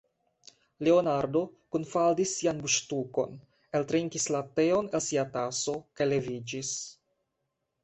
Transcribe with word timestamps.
Leonardo 0.85 1.43
kunfaldis 1.75 2.33
sian 2.39 2.63
buŝtukon, 2.63 3.37
eltrinkis 3.81 4.27
la 4.37 4.43
teon 4.61 4.91
el 5.01 5.07
sia 5.11 5.29
taso, 5.39 5.79
kaj 6.01 6.11
leviĝis. 6.11 6.75